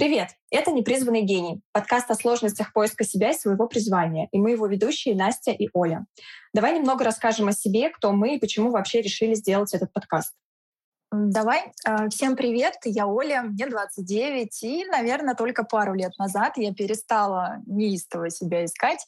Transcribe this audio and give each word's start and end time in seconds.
Привет! 0.00 0.28
Это 0.50 0.70
«Непризванный 0.70 1.20
гений»— 1.20 1.60
подкаст 1.72 2.10
о 2.10 2.14
сложностях 2.14 2.72
поиска 2.72 3.04
себя 3.04 3.32
и 3.32 3.34
своего 3.34 3.68
призвания. 3.68 4.28
И 4.32 4.38
мы 4.38 4.52
его 4.52 4.66
ведущие 4.66 5.14
Настя 5.14 5.50
и 5.50 5.68
Оля. 5.74 6.06
Давай 6.54 6.78
немного 6.78 7.04
расскажем 7.04 7.48
о 7.48 7.52
себе, 7.52 7.90
кто 7.90 8.12
мы 8.12 8.36
и 8.36 8.38
почему 8.38 8.70
вообще 8.70 9.02
решили 9.02 9.34
сделать 9.34 9.74
этот 9.74 9.92
подкаст. 9.92 10.32
Давай. 11.12 11.72
А, 11.84 12.08
всем 12.08 12.34
привет, 12.34 12.76
я 12.86 13.06
Оля, 13.06 13.42
мне 13.42 13.66
29, 13.66 14.62
и, 14.62 14.86
наверное, 14.86 15.34
только 15.34 15.64
пару 15.64 15.92
лет 15.92 16.16
назад 16.18 16.56
я 16.56 16.72
перестала 16.72 17.58
неистово 17.66 18.30
себя 18.30 18.64
искать 18.64 19.06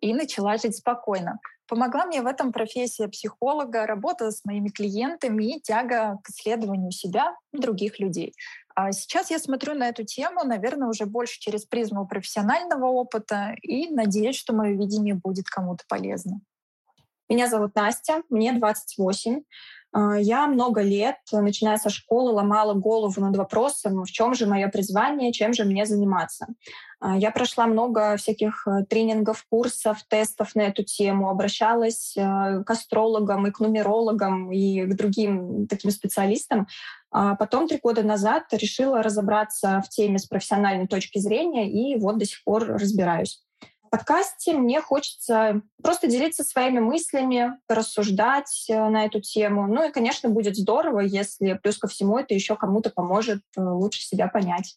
и 0.00 0.12
начала 0.12 0.58
жить 0.58 0.76
спокойно. 0.76 1.38
Помогла 1.66 2.04
мне 2.04 2.20
в 2.20 2.26
этом 2.26 2.52
профессия 2.52 3.08
психолога, 3.08 3.86
работа 3.86 4.30
с 4.30 4.44
моими 4.44 4.68
клиентами 4.68 5.56
и 5.56 5.60
тяга 5.62 6.18
к 6.22 6.28
исследованию 6.28 6.92
себя 6.92 7.34
других 7.54 7.98
людей. 7.98 8.34
А 8.76 8.92
сейчас 8.92 9.30
я 9.30 9.38
смотрю 9.38 9.74
на 9.74 9.88
эту 9.88 10.04
тему, 10.04 10.44
наверное, 10.44 10.88
уже 10.88 11.06
больше 11.06 11.40
через 11.40 11.64
призму 11.64 12.06
профессионального 12.06 12.84
опыта 12.84 13.54
и 13.62 13.88
надеюсь, 13.88 14.36
что 14.36 14.52
мое 14.52 14.72
видение 14.72 15.14
будет 15.14 15.46
кому-то 15.46 15.82
полезно. 15.88 16.42
Меня 17.30 17.48
зовут 17.48 17.74
Настя, 17.74 18.22
мне 18.28 18.52
28. 18.52 19.40
А, 19.96 20.18
я 20.18 20.46
много 20.46 20.82
лет, 20.82 21.16
начиная 21.32 21.78
со 21.78 21.88
школы, 21.88 22.30
ломала 22.32 22.74
голову 22.74 23.18
над 23.18 23.34
вопросом, 23.36 24.04
в 24.04 24.10
чем 24.10 24.34
же 24.34 24.46
мое 24.46 24.68
призвание, 24.68 25.32
чем 25.32 25.54
же 25.54 25.64
мне 25.64 25.86
заниматься. 25.86 26.48
А, 27.00 27.16
я 27.16 27.30
прошла 27.30 27.66
много 27.66 28.18
всяких 28.18 28.66
э, 28.66 28.84
тренингов, 28.84 29.46
курсов, 29.48 30.02
тестов 30.06 30.54
на 30.54 30.62
эту 30.62 30.84
тему, 30.84 31.30
обращалась 31.30 32.14
э, 32.14 32.20
к 32.66 32.70
астрологам 32.70 33.46
и 33.46 33.50
к 33.50 33.60
нумерологам 33.60 34.52
и 34.52 34.82
к 34.84 34.94
другим 34.94 35.66
таким 35.66 35.90
специалистам. 35.90 36.66
А 37.10 37.34
потом 37.34 37.66
три 37.66 37.78
года 37.82 38.02
назад 38.02 38.44
решила 38.52 39.02
разобраться 39.02 39.82
в 39.82 39.88
теме 39.88 40.18
с 40.18 40.26
профессиональной 40.26 40.88
точки 40.88 41.18
зрения 41.18 41.70
и 41.70 41.98
вот 41.98 42.18
до 42.18 42.26
сих 42.26 42.44
пор 42.44 42.66
разбираюсь 42.66 43.45
подкасте 43.90 44.52
мне 44.54 44.80
хочется 44.80 45.62
просто 45.82 46.06
делиться 46.06 46.44
своими 46.44 46.78
мыслями, 46.78 47.52
рассуждать 47.68 48.66
э, 48.68 48.88
на 48.88 49.04
эту 49.04 49.20
тему. 49.20 49.66
Ну 49.66 49.88
и, 49.88 49.92
конечно, 49.92 50.28
будет 50.28 50.56
здорово, 50.56 51.00
если 51.00 51.54
плюс 51.54 51.78
ко 51.78 51.88
всему 51.88 52.18
это 52.18 52.34
еще 52.34 52.56
кому-то 52.56 52.90
поможет 52.90 53.42
э, 53.56 53.60
лучше 53.60 54.02
себя 54.02 54.28
понять. 54.28 54.76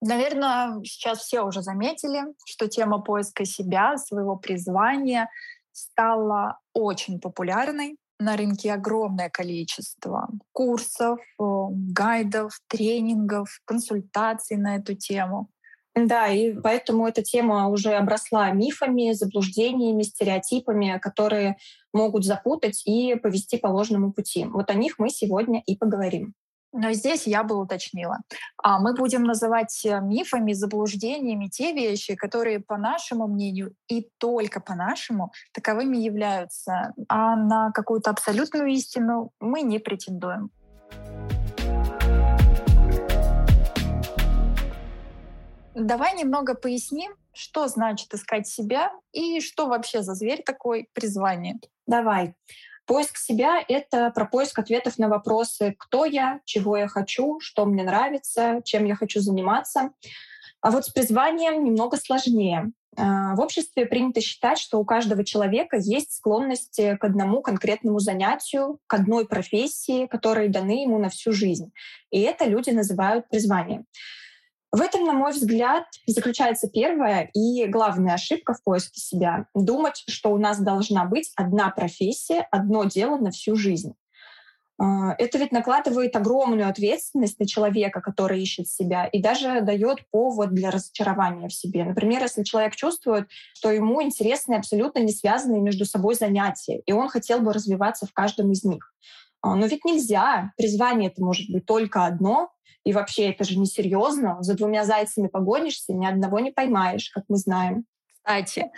Наверное, 0.00 0.82
сейчас 0.84 1.20
все 1.20 1.42
уже 1.42 1.62
заметили, 1.62 2.22
что 2.44 2.68
тема 2.68 3.00
поиска 3.00 3.44
себя, 3.44 3.96
своего 3.96 4.36
призвания 4.36 5.30
стала 5.72 6.58
очень 6.74 7.20
популярной. 7.20 7.96
На 8.18 8.36
рынке 8.36 8.72
огромное 8.72 9.28
количество 9.28 10.28
курсов, 10.52 11.18
э, 11.38 11.42
гайдов, 11.70 12.60
тренингов, 12.66 13.60
консультаций 13.64 14.56
на 14.56 14.76
эту 14.76 14.94
тему. 14.94 15.50
Да, 15.96 16.28
и 16.28 16.52
поэтому 16.52 17.08
эта 17.08 17.22
тема 17.22 17.68
уже 17.68 17.94
обросла 17.94 18.50
мифами, 18.50 19.12
заблуждениями, 19.12 20.02
стереотипами, 20.02 20.98
которые 21.00 21.56
могут 21.94 22.26
запутать 22.26 22.82
и 22.84 23.14
повести 23.14 23.56
по 23.56 23.68
ложному 23.68 24.12
пути. 24.12 24.44
Вот 24.44 24.68
о 24.68 24.74
них 24.74 24.98
мы 24.98 25.08
сегодня 25.08 25.62
и 25.64 25.74
поговорим. 25.74 26.34
Но 26.78 26.92
здесь 26.92 27.26
я 27.26 27.42
бы 27.42 27.56
уточнила. 27.56 28.18
А 28.62 28.78
мы 28.78 28.92
будем 28.92 29.24
называть 29.24 29.86
э, 29.86 29.98
мифами, 30.02 30.52
заблуждениями 30.52 31.46
те 31.46 31.72
вещи, 31.72 32.14
которые, 32.14 32.60
по 32.60 32.76
нашему 32.76 33.26
мнению, 33.26 33.74
и 33.88 34.06
только 34.18 34.60
по 34.60 34.74
нашему, 34.74 35.32
таковыми 35.54 35.96
являются. 35.96 36.92
А 37.08 37.34
на 37.36 37.70
какую-то 37.72 38.10
абсолютную 38.10 38.66
истину 38.66 39.30
мы 39.40 39.62
не 39.62 39.78
претендуем. 39.78 40.50
Давай 45.76 46.16
немного 46.16 46.54
поясним, 46.54 47.12
что 47.34 47.68
значит 47.68 48.14
искать 48.14 48.48
себя 48.48 48.92
и 49.12 49.40
что 49.40 49.66
вообще 49.66 50.00
за 50.00 50.14
зверь 50.14 50.42
такой 50.42 50.88
призвание. 50.94 51.58
Давай. 51.86 52.34
Поиск 52.86 53.18
себя— 53.18 53.62
это 53.68 54.10
про 54.10 54.24
поиск 54.24 54.58
ответов 54.58 54.96
на 54.96 55.08
вопросы 55.08 55.74
«кто 55.78 56.06
я?», 56.06 56.40
«чего 56.46 56.78
я 56.78 56.88
хочу?», 56.88 57.40
«что 57.40 57.66
мне 57.66 57.82
нравится?», 57.82 58.62
«чем 58.64 58.86
я 58.86 58.94
хочу 58.94 59.20
заниматься?». 59.20 59.90
А 60.62 60.70
вот 60.70 60.86
с 60.86 60.88
призванием 60.88 61.62
немного 61.62 61.98
сложнее. 61.98 62.72
А, 62.96 63.34
в 63.34 63.40
обществе 63.40 63.84
принято 63.84 64.22
считать, 64.22 64.58
что 64.58 64.78
у 64.78 64.84
каждого 64.86 65.24
человека 65.24 65.76
есть 65.76 66.14
склонности 66.14 66.96
к 66.96 67.04
одному 67.04 67.42
конкретному 67.42 67.98
занятию, 67.98 68.78
к 68.86 68.94
одной 68.94 69.28
профессии, 69.28 70.06
которые 70.06 70.48
даны 70.48 70.84
ему 70.84 70.98
на 70.98 71.10
всю 71.10 71.32
жизнь. 71.32 71.70
И 72.10 72.20
это 72.22 72.46
люди 72.46 72.70
называют 72.70 73.28
призванием. 73.28 73.84
В 74.76 74.80
этом, 74.82 75.06
на 75.06 75.14
мой 75.14 75.32
взгляд, 75.32 75.86
заключается 76.06 76.68
первая 76.68 77.30
и 77.32 77.66
главная 77.66 78.12
ошибка 78.12 78.52
в 78.52 78.62
поиске 78.62 79.00
себя— 79.00 79.46
думать, 79.54 80.04
что 80.06 80.30
у 80.30 80.36
нас 80.36 80.58
должна 80.58 81.06
быть 81.06 81.32
одна 81.34 81.70
профессия, 81.70 82.46
одно 82.50 82.84
дело 82.84 83.16
на 83.16 83.30
всю 83.30 83.56
жизнь. 83.56 83.94
А, 84.78 85.14
это 85.16 85.38
ведь 85.38 85.50
накладывает 85.50 86.14
огромную 86.14 86.68
ответственность 86.68 87.40
на 87.40 87.46
человека, 87.46 88.02
который 88.02 88.42
ищет 88.42 88.68
себя, 88.68 89.06
и 89.06 89.22
даже 89.22 89.62
дает 89.62 90.06
повод 90.10 90.52
для 90.52 90.70
разочарования 90.70 91.48
в 91.48 91.54
себе. 91.54 91.82
Например, 91.84 92.20
если 92.20 92.42
человек 92.42 92.76
чувствует, 92.76 93.28
что 93.54 93.70
ему 93.70 94.02
интересны 94.02 94.56
абсолютно 94.56 94.98
не 94.98 95.12
связанные 95.12 95.62
между 95.62 95.86
собой 95.86 96.16
занятия, 96.16 96.82
и 96.84 96.92
он 96.92 97.08
хотел 97.08 97.40
бы 97.40 97.54
развиваться 97.54 98.04
в 98.04 98.12
каждом 98.12 98.52
из 98.52 98.62
них. 98.62 98.92
А, 99.40 99.54
но 99.54 99.64
ведь 99.64 99.86
нельзя. 99.86 100.52
Призвание 100.58 101.08
это 101.08 101.24
может 101.24 101.50
быть 101.50 101.64
только 101.64 102.04
одно, 102.04 102.50
и 102.86 102.92
вообще 102.92 103.30
это 103.30 103.42
же 103.42 103.58
несерьезно. 103.58 104.36
За 104.42 104.54
двумя 104.54 104.84
зайцами 104.84 105.26
погонишься, 105.26 105.92
ни 105.92 106.06
одного 106.06 106.38
не 106.38 106.52
поймаешь, 106.52 107.10
как 107.10 107.24
мы 107.28 107.36
знаем. 107.36 107.84
Кстати, 108.06 108.70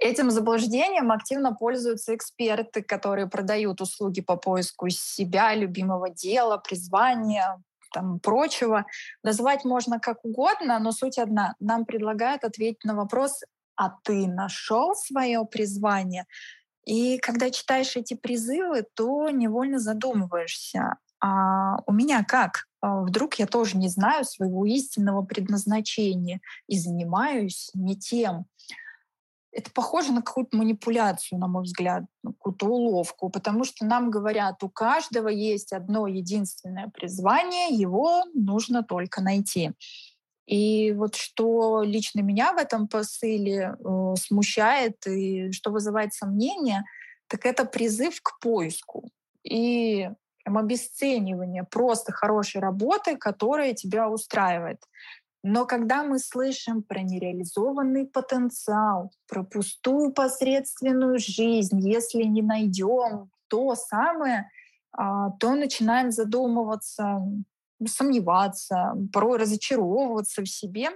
этим 0.00 0.32
заблуждением 0.32 1.12
активно 1.12 1.54
пользуются 1.54 2.16
эксперты, 2.16 2.82
которые 2.82 3.28
продают 3.28 3.80
услуги 3.80 4.20
по 4.20 4.34
поиску 4.36 4.88
себя, 4.90 5.54
любимого 5.54 6.10
дела, 6.10 6.56
призвания, 6.56 7.62
там, 7.92 8.18
прочего. 8.18 8.84
Назвать 9.22 9.64
можно 9.64 10.00
как 10.00 10.24
угодно, 10.24 10.80
но 10.80 10.90
суть 10.90 11.18
одна. 11.18 11.54
Нам 11.60 11.84
предлагают 11.84 12.42
ответить 12.42 12.82
на 12.82 12.96
вопрос, 12.96 13.44
а 13.76 13.90
ты 14.02 14.26
нашел 14.26 14.96
свое 14.96 15.44
призвание? 15.44 16.26
И 16.84 17.18
когда 17.18 17.48
читаешь 17.50 17.94
эти 17.94 18.14
призывы, 18.14 18.84
то 18.96 19.30
невольно 19.30 19.78
задумываешься, 19.78 20.96
а 21.22 21.78
у 21.86 21.92
меня 21.92 22.24
как? 22.24 22.66
А, 22.80 23.02
вдруг 23.02 23.34
я 23.34 23.46
тоже 23.46 23.78
не 23.78 23.88
знаю 23.88 24.24
своего 24.24 24.66
истинного 24.66 25.22
предназначения 25.22 26.40
и 26.66 26.76
занимаюсь 26.76 27.70
не 27.74 27.96
тем. 27.96 28.46
Это 29.52 29.70
похоже 29.70 30.12
на 30.12 30.22
какую-то 30.22 30.56
манипуляцию, 30.56 31.38
на 31.38 31.46
мой 31.46 31.62
взгляд, 31.62 32.04
какую-то 32.24 32.66
уловку, 32.66 33.28
потому 33.28 33.64
что 33.64 33.84
нам 33.84 34.10
говорят, 34.10 34.62
у 34.64 34.68
каждого 34.68 35.28
есть 35.28 35.72
одно 35.72 36.06
единственное 36.08 36.88
призвание, 36.88 37.68
его 37.68 38.24
нужно 38.34 38.82
только 38.82 39.20
найти. 39.20 39.72
И 40.46 40.92
вот 40.92 41.14
что 41.14 41.82
лично 41.82 42.20
меня 42.20 42.52
в 42.52 42.56
этом 42.56 42.88
посыле 42.88 43.76
э, 43.78 44.14
смущает 44.18 45.06
и 45.06 45.52
что 45.52 45.70
вызывает 45.70 46.14
сомнения, 46.14 46.84
так 47.28 47.46
это 47.46 47.64
призыв 47.64 48.20
к 48.22 48.40
поиску. 48.40 49.08
И 49.44 50.08
прям 50.44 50.58
обесценивание 50.58 51.64
просто 51.64 52.12
хорошей 52.12 52.60
работы, 52.60 53.16
которая 53.16 53.74
тебя 53.74 54.08
устраивает. 54.08 54.82
Но 55.44 55.66
когда 55.66 56.04
мы 56.04 56.18
слышим 56.18 56.82
про 56.82 57.02
нереализованный 57.02 58.06
потенциал, 58.06 59.10
про 59.28 59.42
пустую 59.42 60.12
посредственную 60.12 61.18
жизнь, 61.18 61.80
если 61.80 62.22
не 62.22 62.42
найдем 62.42 63.30
то 63.48 63.74
самое, 63.74 64.48
а, 64.92 65.30
то 65.30 65.54
начинаем 65.54 66.12
задумываться, 66.12 67.22
сомневаться, 67.86 68.94
порой 69.12 69.38
разочаровываться 69.38 70.42
в 70.42 70.46
себе. 70.48 70.90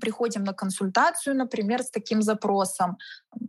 Приходим 0.00 0.44
на 0.44 0.54
консультацию, 0.54 1.36
например, 1.36 1.82
с 1.82 1.90
таким 1.90 2.22
запросом. 2.22 2.96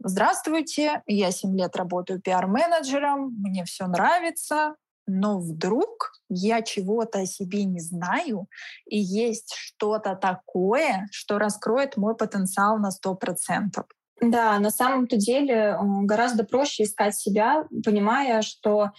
Здравствуйте, 0.03 1.01
я 1.05 1.31
7 1.31 1.57
лет 1.57 1.73
работаю 1.77 2.21
пиар-менеджером, 2.21 3.33
мне 3.37 3.63
все 3.63 3.87
нравится, 3.87 4.75
но 5.07 5.39
вдруг 5.39 6.13
я 6.29 6.61
чего-то 6.61 7.19
о 7.19 7.25
себе 7.25 7.63
не 7.63 7.79
знаю, 7.79 8.47
и 8.85 8.97
есть 8.97 9.53
что-то 9.55 10.15
такое, 10.15 11.07
что 11.11 11.37
раскроет 11.37 11.97
мой 11.97 12.15
потенциал 12.15 12.77
на 12.77 12.89
100%. 12.89 13.83
Да, 14.21 14.57
на 14.59 14.69
самом-то 14.69 15.17
деле 15.17 15.77
гораздо 16.03 16.45
проще 16.45 16.83
искать 16.83 17.15
себя, 17.15 17.65
понимая, 17.83 18.41
что 18.41 18.91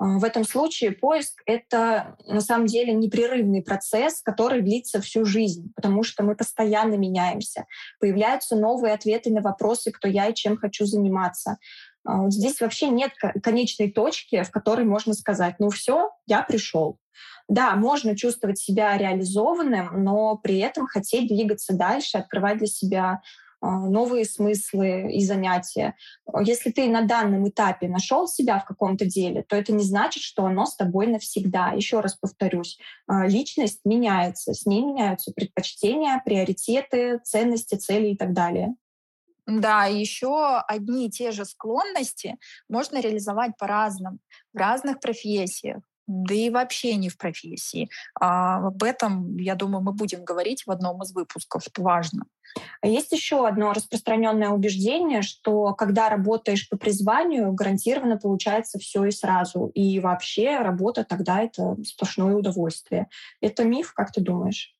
в 0.00 0.24
этом 0.24 0.44
случае 0.44 0.90
поиск— 0.90 1.40
это 1.46 2.16
на 2.26 2.40
самом 2.40 2.66
деле 2.66 2.92
непрерывный 2.92 3.62
процесс, 3.62 4.20
который 4.22 4.60
длится 4.60 5.00
всю 5.00 5.24
жизнь, 5.24 5.72
потому 5.76 6.02
что 6.02 6.24
мы 6.24 6.34
постоянно 6.34 6.94
меняемся. 6.94 7.66
Появляются 8.00 8.56
новые 8.56 8.92
ответы 8.92 9.30
на 9.30 9.40
вопросы, 9.40 9.92
кто 9.92 10.08
я 10.08 10.26
и 10.26 10.34
чем 10.34 10.56
хочу 10.56 10.84
заниматься. 10.84 11.58
А, 12.04 12.30
здесь 12.30 12.60
вообще 12.60 12.88
нет 12.88 13.12
конечной 13.42 13.90
точки, 13.90 14.42
в 14.42 14.50
которой 14.50 14.84
можно 14.84 15.14
сказать, 15.14 15.56
ну 15.58 15.70
все, 15.70 16.10
я 16.26 16.42
пришел. 16.42 16.98
Да, 17.48 17.76
можно 17.76 18.16
чувствовать 18.16 18.58
себя 18.58 18.96
реализованным, 18.96 20.02
но 20.02 20.36
при 20.36 20.58
этом 20.58 20.86
хотеть 20.86 21.28
двигаться 21.28 21.74
дальше, 21.74 22.18
открывать 22.18 22.58
для 22.58 22.66
себя 22.66 23.20
а, 23.60 23.88
новые 23.88 24.26
смыслы 24.26 25.10
и 25.12 25.24
занятия. 25.24 25.94
Если 26.42 26.70
ты 26.70 26.88
на 26.88 27.02
данном 27.02 27.48
этапе 27.48 27.88
нашел 27.88 28.28
себя 28.28 28.58
в 28.58 28.66
каком-то 28.66 29.06
деле, 29.06 29.42
то 29.42 29.56
это 29.56 29.72
не 29.72 29.84
значит, 29.84 30.22
что 30.22 30.44
оно 30.44 30.66
с 30.66 30.76
тобой 30.76 31.06
навсегда. 31.06 31.72
Еще 31.72 32.00
раз 32.00 32.14
повторюсь, 32.14 32.78
а, 33.06 33.26
личность 33.26 33.80
меняется, 33.84 34.52
с 34.52 34.66
ней 34.66 34.82
меняются 34.82 35.32
предпочтения, 35.32 36.20
приоритеты, 36.24 37.20
ценности, 37.24 37.76
цели 37.76 38.08
и 38.08 38.16
так 38.16 38.34
далее. 38.34 38.74
Да, 39.46 39.84
еще 39.84 40.62
одни 40.66 41.06
и 41.06 41.10
те 41.10 41.30
же 41.30 41.44
склонности 41.44 42.38
можно 42.68 43.00
реализовать 43.00 43.56
по-разному, 43.58 44.18
в 44.52 44.58
разных 44.58 45.00
профессиях 45.00 45.82
да 46.06 46.34
и 46.34 46.50
вообще 46.50 46.96
не 46.96 47.08
в 47.08 47.16
профессии. 47.16 47.88
А 48.20 48.66
об 48.66 48.82
этом, 48.82 49.36
я 49.38 49.54
думаю, 49.54 49.82
мы 49.82 49.92
будем 49.92 50.24
говорить 50.24 50.64
в 50.66 50.70
одном 50.70 51.02
из 51.02 51.12
выпусков, 51.12 51.62
что 51.64 51.82
важно. 51.82 52.24
А 52.82 52.86
есть 52.86 53.10
еще 53.12 53.46
одно 53.46 53.72
распространенное 53.72 54.50
убеждение, 54.50 55.22
что 55.22 55.74
когда 55.74 56.08
работаешь 56.08 56.68
по 56.68 56.76
призванию, 56.76 57.52
гарантированно 57.52 58.16
получается 58.18 58.78
все 58.78 59.04
и 59.06 59.10
сразу. 59.10 59.70
И 59.74 59.98
вообще 59.98 60.58
работа 60.58 61.04
тогда 61.04 61.40
это 61.40 61.76
сплошное 61.84 62.34
удовольствие. 62.34 63.08
Это 63.40 63.64
миф, 63.64 63.92
как 63.94 64.12
ты 64.12 64.20
думаешь? 64.20 64.74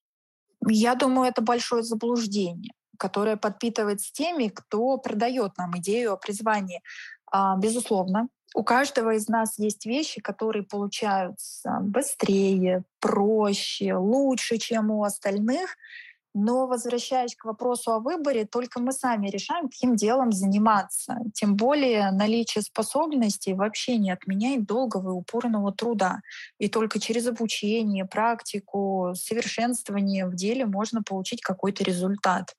Я 0.67 0.95
думаю, 0.95 1.29
это 1.29 1.43
большое 1.43 1.83
заблуждение 1.83 2.73
которое 2.99 3.37
подпитывается 3.37 4.13
теми, 4.13 4.49
кто 4.49 4.99
продает 4.99 5.57
нам 5.59 5.77
идею 5.79 6.13
о 6.13 6.17
призвании. 6.17 6.83
А, 7.31 7.57
безусловно, 7.57 8.29
у 8.55 8.63
каждого 8.63 9.15
из 9.15 9.29
нас 9.29 9.59
есть 9.59 9.85
вещи, 9.85 10.21
которые 10.21 10.63
получаются 10.63 11.79
быстрее, 11.81 12.85
проще, 13.01 13.95
лучше, 13.97 14.59
чем 14.59 14.93
у 14.93 15.03
остальных. 15.03 15.77
Но 16.37 16.67
возвращаясь 16.67 17.37
к 17.37 17.45
вопросу 17.45 17.93
о 17.93 18.01
выборе, 18.01 18.45
только 18.45 18.81
мы 18.81 18.93
сами 18.93 19.29
решаем, 19.29 19.69
каким 19.69 19.95
делом 19.95 20.33
заниматься. 20.33 21.19
Тем 21.33 21.55
более 21.55 22.11
наличие 22.11 22.63
способностей 22.63 23.55
вообще 23.55 23.99
не 23.99 24.11
отменяет 24.11 24.67
долгого 24.67 25.11
и 25.11 25.13
упорного 25.13 25.73
труда. 25.73 26.21
И 26.59 26.69
только 26.69 26.99
через 26.99 27.27
обучение, 27.29 28.05
практику, 28.05 29.15
совершенствование 29.17 30.27
в 30.27 30.35
деле 30.35 30.67
можно 30.67 31.03
получить 31.03 31.41
какой-то 31.41 31.85
результат. 31.85 32.55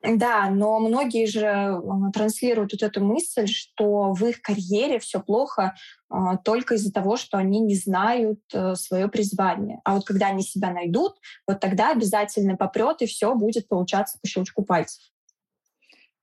Да, 0.00 0.48
но 0.48 0.78
многие 0.78 1.26
же 1.26 1.44
э, 1.44 1.80
транслируют 2.14 2.72
вот 2.72 2.82
эту 2.84 3.04
мысль, 3.04 3.48
что 3.48 4.12
в 4.12 4.24
их 4.24 4.40
карьере 4.42 5.00
все 5.00 5.20
плохо 5.20 5.74
а, 6.08 6.36
только 6.36 6.76
из-за 6.76 6.92
того, 6.92 7.16
что 7.16 7.36
они 7.36 7.58
не 7.58 7.74
знают 7.74 8.40
э, 8.54 8.76
свое 8.76 9.08
призвание. 9.08 9.80
А 9.84 9.96
вот 9.96 10.06
когда 10.06 10.28
они 10.28 10.42
себя 10.42 10.70
найдут, 10.70 11.16
вот 11.48 11.58
тогда 11.58 11.90
обязательно 11.90 12.56
попрет 12.56 13.02
и 13.02 13.06
все 13.06 13.34
будет 13.34 13.66
получаться 13.66 14.18
по 14.22 14.28
щелчку 14.28 14.64
пальцев. 14.64 15.02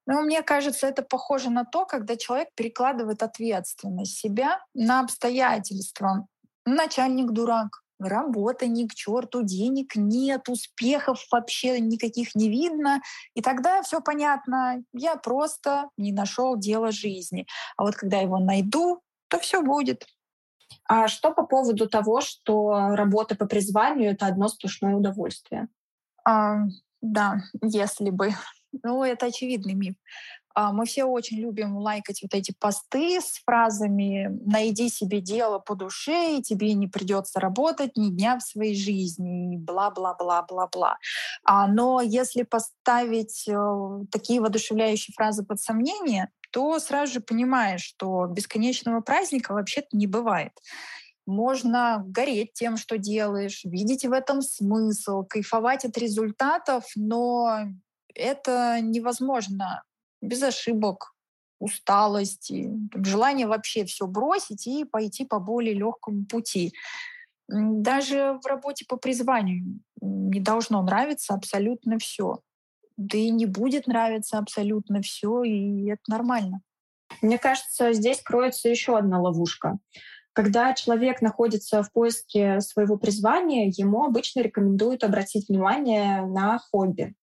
Ну, 0.08 0.22
мне 0.22 0.42
кажется, 0.42 0.88
это 0.88 1.02
похоже 1.02 1.50
на 1.50 1.66
то, 1.66 1.86
когда 1.86 2.16
человек 2.16 2.50
перекладывает 2.56 3.24
ответственность 3.24 4.18
себя 4.18 4.64
на 4.74 5.02
обстоятельства. 5.02 6.28
Начальник 6.66 7.32
дурак, 7.32 7.82
работа 8.00 8.68
ни 8.68 8.88
к 8.88 8.94
черту, 8.94 9.44
денег 9.44 9.96
нет, 9.96 10.50
успехов 10.50 11.26
вообще 11.32 11.80
никаких 11.80 12.36
не 12.36 12.50
видно. 12.50 13.02
И 13.34 13.42
тогда 13.42 13.82
все 13.82 14.02
понятно, 14.02 14.84
я 14.94 15.16
просто 15.16 15.90
не 15.98 16.12
нашел 16.12 16.58
дело 16.58 16.92
жизни. 16.92 17.46
А 17.78 17.84
вот 17.84 17.96
когда 17.96 18.18
его 18.18 18.40
найду, 18.40 19.02
то 19.28 19.40
все 19.40 19.62
будет. 19.62 20.06
А 20.88 21.08
что 21.08 21.32
по 21.32 21.46
поводу 21.46 21.88
того, 21.88 22.22
что 22.22 22.96
работа 22.96 23.36
по 23.36 23.46
призванию 23.46 24.12
это 24.12 24.28
одно 24.28 24.48
сплошное 24.48 24.96
удовольствие? 24.96 25.68
А, 26.24 26.58
да, 27.02 27.42
если 27.62 28.10
бы. 28.10 28.32
Ну, 28.84 29.04
это 29.04 29.28
очевидный 29.28 29.74
миф. 29.74 29.96
А, 30.56 30.72
мы 30.72 30.86
все 30.86 31.04
очень 31.04 31.38
любим 31.40 31.78
лайкать 31.78 32.22
вот 32.24 32.34
эти 32.34 32.54
посты 32.58 33.20
с 33.20 33.42
фразами 33.46 34.30
«найди 34.46 34.90
себе 34.90 35.20
дело 35.20 35.60
по 35.60 35.76
душе, 35.76 36.38
и 36.38 36.42
тебе 36.42 36.74
не 36.74 36.88
придется 36.88 37.42
работать 37.42 37.98
ни 37.98 38.10
дня 38.10 38.38
в 38.38 38.42
своей 38.42 38.74
жизни», 38.74 39.56
и 39.56 39.58
бла-бла-бла-бла-бла. 39.58 40.98
А, 41.44 41.68
но 41.68 42.00
если 42.02 42.44
поставить 42.44 43.46
э, 43.50 44.06
такие 44.10 44.40
воодушевляющие 44.40 45.14
фразы 45.14 45.44
под 45.44 45.60
сомнение, 45.60 46.30
то 46.52 46.80
сразу 46.80 47.14
же 47.14 47.20
понимаешь, 47.20 47.84
что 47.84 48.26
бесконечного 48.28 49.02
праздника 49.02 49.54
вообще-то 49.54 49.90
не 49.92 50.08
бывает. 50.08 50.54
Можно 51.26 52.04
гореть 52.08 52.54
тем, 52.54 52.78
что 52.78 52.98
делаешь, 52.98 53.66
видеть 53.66 54.06
в 54.06 54.14
этом 54.14 54.42
смысл, 54.42 55.24
кайфовать 55.24 55.84
от 55.84 55.98
результатов, 55.98 56.86
но 56.96 57.66
это 58.14 58.80
невозможно 58.80 59.84
без 60.22 60.42
ошибок, 60.44 61.14
усталости, 61.60 62.72
желание 62.94 63.48
вообще 63.48 63.86
все 63.86 64.08
бросить 64.08 64.68
и 64.68 64.86
пойти 64.86 65.26
по 65.26 65.40
более 65.40 65.74
легкому 65.74 66.26
пути. 66.26 66.74
Даже 67.48 68.40
в 68.44 68.46
работе 68.48 68.86
по 68.88 68.98
призванию 68.98 69.80
не 70.02 70.40
должно 70.40 70.82
нравиться 70.82 71.34
абсолютно 71.34 72.00
все. 72.00 72.40
Да 72.98 73.18
и 73.18 73.30
не 73.30 73.46
будет 73.46 73.88
нравиться 73.88 74.38
абсолютно 74.38 75.02
все, 75.02 75.44
и 75.44 75.90
это 75.90 76.02
нормально. 76.08 76.62
Мне 77.22 77.38
кажется, 77.38 77.94
здесь 77.94 78.22
кроется 78.22 78.70
еще 78.70 78.98
одна 78.98 79.22
ловушка. 79.22 79.78
Когда 80.34 80.74
человек 80.74 81.22
находится 81.22 81.82
в 81.82 81.92
поиске 81.92 82.60
своего 82.60 82.98
призвания, 82.98 83.72
ему 83.76 84.04
обычно 84.04 84.42
рекомендуют 84.42 85.04
обратить 85.04 85.48
внимание 85.48 86.26
на 86.26 86.60
хобби. 86.60 87.16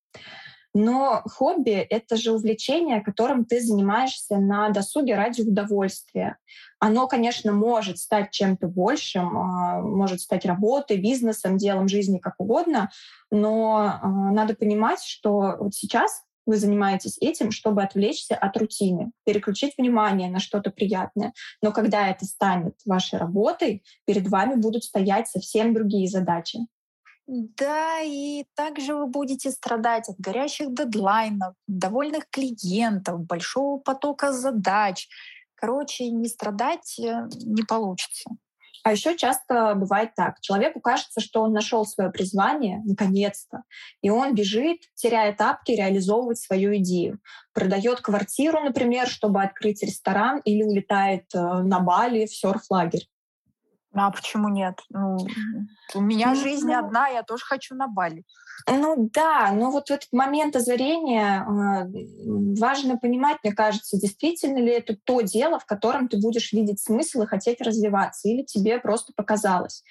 Но 0.75 1.23
хобби— 1.27 1.71
это 1.91 2.17
же 2.17 2.33
увлечение, 2.33 3.03
которым 3.03 3.45
ты 3.45 3.61
занимаешься 3.61 4.39
на 4.39 4.71
досуге 4.71 5.17
ради 5.17 5.43
удовольствия. 5.43 6.39
Оно, 6.79 7.07
конечно, 7.07 7.53
может 7.53 7.99
стать 7.99 8.31
чем-то 8.31 8.69
большим, 8.69 9.37
а, 9.37 9.81
может 9.83 10.21
стать 10.21 10.47
работой, 10.47 10.97
бизнесом, 10.97 11.59
делом 11.59 11.89
жизни, 11.89 12.19
как 12.19 12.37
угодно, 12.39 12.91
но 13.31 13.99
а, 14.03 14.09
надо 14.33 14.55
понимать, 14.55 15.03
что 15.03 15.57
вот 15.59 15.75
сейчас 15.75 16.23
вы 16.47 16.57
занимаетесь 16.57 17.19
этим, 17.21 17.51
чтобы 17.51 17.83
отвлечься 17.83 18.35
от 18.35 18.57
рутины, 18.57 19.13
переключить 19.25 19.75
внимание 19.79 20.31
на 20.31 20.41
что-то 20.41 20.71
приятное. 20.71 21.33
Но 21.61 21.73
когда 21.73 22.09
это 22.09 22.25
станет 22.25 22.75
вашей 22.85 23.19
работой, 23.19 23.85
перед 24.07 24.27
вами 24.29 24.57
будут 24.57 24.85
стоять 24.85 25.29
совсем 25.29 25.75
другие 25.75 26.09
задачи. 26.09 26.61
Да, 27.35 28.01
и 28.03 28.45
также 28.55 28.95
вы 28.95 29.07
будете 29.07 29.51
страдать 29.53 30.07
от 30.07 30.21
горящих 30.21 30.75
дедлайнов, 30.75 31.55
довольных 31.67 32.29
клиентов, 32.29 33.25
большого 33.25 33.79
потока 33.79 34.35
задач. 34.35 35.09
Короче, 35.55 36.11
не 36.11 36.29
страдать 36.29 36.99
э, 36.99 37.29
не 37.47 37.63
получится. 37.63 38.29
А 38.85 38.93
еще 38.93 39.17
часто 39.17 39.75
бывает 39.75 40.15
так. 40.15 40.41
Человеку 40.41 40.81
кажется, 40.81 41.23
что 41.23 41.41
он 41.41 41.55
нашел 41.55 41.87
свое 41.87 42.11
призвание, 42.11 42.83
наконец-то, 42.85 43.63
и 44.03 44.11
он 44.11 44.35
бежит, 44.35 44.83
теряя 44.95 45.33
тапки, 45.33 45.73
реализовывать 45.73 46.39
свою 46.39 46.77
идею. 46.77 47.19
Продает 47.55 48.03
квартиру, 48.03 48.61
например, 48.61 49.09
чтобы 49.09 49.43
открыть 49.43 49.83
ресторан, 49.83 50.43
или 50.45 50.65
улетает 50.65 51.25
э, 51.35 51.39
на 51.39 51.81
Бали 51.81 52.27
в 52.27 52.35
серф-лагерь. 52.37 53.09
А 53.95 54.11
почему 54.11 54.49
нет? 54.49 54.81
Ну, 54.91 55.19
у 55.95 56.01
меня 56.01 56.31
ну, 56.31 56.37
жизнь 56.37 56.69
ну, 56.69 56.79
одна, 56.79 57.09
я 57.09 57.23
тоже 57.23 57.45
хочу 57.45 57.75
на 57.75 57.89
Бали. 57.89 58.25
Ну 58.71 59.11
да, 59.13 59.53
но 59.53 59.71
вот 59.71 59.89
в 59.89 59.91
этот 59.91 60.13
момент 60.13 60.57
озарения 60.57 61.43
э, 61.43 62.59
важно 62.59 62.97
понимать, 62.97 63.39
мне 63.43 63.53
кажется, 63.53 63.99
действительно 63.99 64.59
ли 64.59 64.71
это 64.73 64.97
то 64.97 65.21
дело, 65.21 65.59
в 65.59 65.67
котором 65.67 66.09
ты 66.09 66.19
будешь 66.19 66.53
видеть 66.53 66.81
смысл 66.81 67.23
и 67.23 67.27
хотеть 67.27 67.61
развиваться, 67.61 68.29
или 68.29 68.43
тебе 68.43 68.79
просто 68.79 69.13
показалось. 69.15 69.83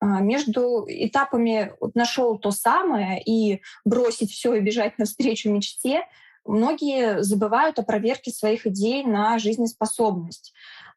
Э, 0.00 0.06
между 0.20 0.84
этапами 0.88 1.74
вот, 1.80 1.94
нашел 1.94 2.38
то 2.38 2.50
самое 2.50 3.22
и 3.22 3.62
бросить 3.84 4.32
все 4.32 4.54
и 4.54 4.60
бежать 4.60 4.98
навстречу 4.98 5.50
мечте, 5.50 6.02
многие 6.44 7.22
забывают 7.22 7.78
о 7.78 7.84
проверке 7.84 8.30
своих 8.30 8.66
идей 8.66 9.04
на 9.04 9.38
жизнеспособность 9.38 10.52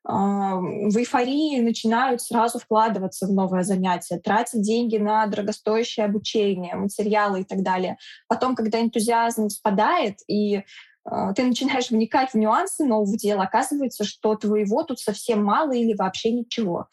в 0.10 0.98
эйфории 0.98 1.60
начинают 1.60 2.22
сразу 2.22 2.60
вкладываться 2.60 3.28
в 3.28 3.34
новое 3.34 3.64
занятие, 3.64 4.20
тратить 4.20 4.62
деньги 4.62 4.98
на 4.98 5.26
дорогостоящее 5.28 6.06
обучение, 6.06 6.76
материалы 6.76 7.42
и 7.42 7.44
так 7.44 7.62
далее. 7.62 7.98
Потом, 8.28 8.56
когда 8.56 8.80
энтузиазм 8.80 9.50
спадает, 9.50 10.20
и 10.28 10.64
а, 11.04 11.34
ты 11.34 11.44
начинаешь 11.44 11.90
вникать 11.90 12.32
в 12.32 12.36
нюансы 12.36 12.86
нового 12.86 13.18
дела, 13.18 13.44
оказывается, 13.44 14.04
что 14.04 14.36
твоего 14.36 14.84
тут 14.84 15.00
совсем 15.00 15.44
мало 15.44 15.72
или 15.72 15.94
вообще 15.94 16.32
ничего. 16.32 16.88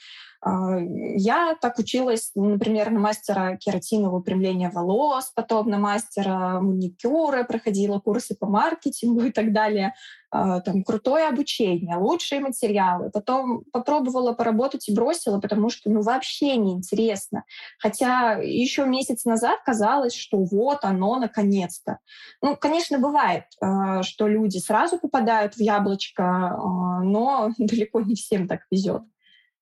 А, 0.45 0.79
я 0.79 1.57
так 1.61 1.79
училась, 1.79 2.31
например, 2.35 2.91
на 2.91 3.01
мастера 3.01 3.57
кератинового 3.57 4.19
выпрямления 4.19 4.71
волос, 4.71 5.33
потом 5.35 5.71
на 5.71 5.79
мастера 5.79 6.61
маникюра, 6.61 7.45
проходила 7.45 7.99
курсы 7.99 8.37
по 8.37 8.47
маркетингу 8.47 9.23
и 9.23 9.33
так 9.33 9.53
далее. 9.53 9.95
А, 10.31 10.61
там 10.61 10.85
крутое 10.85 11.29
обучение, 11.29 11.97
лучшие 11.97 12.43
материалы. 12.43 13.11
Потом 13.11 13.65
попробовала 13.73 14.35
поработать 14.35 14.87
и 14.89 14.95
бросила, 14.95 15.41
потому 15.41 15.71
что 15.71 15.89
ну 15.91 16.03
вообще 16.03 16.57
неинтересно. 16.57 17.45
Хотя 17.79 18.35
еще 18.43 18.85
месяц 18.85 19.25
назад 19.25 19.61
казалось, 19.65 20.15
что 20.15 20.45
вот 20.45 20.81
оно 20.83 21.19
наконец-то. 21.19 22.01
Ну, 22.43 22.55
конечно, 22.57 22.99
бывает, 22.99 23.45
а, 23.63 24.03
что 24.03 24.29
люди 24.29 24.59
сразу 24.59 24.99
попадают 24.99 25.55
в 25.55 25.61
яблочко, 25.61 26.59
но 27.03 27.51
далеко 27.59 28.03
не 28.03 28.15
всем 28.15 28.47
так 28.47 28.61
везет. 28.71 29.05